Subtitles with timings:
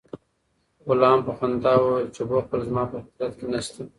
[0.87, 3.81] غلام په خندا وویل چې بخل زما په فطرت کې نشته.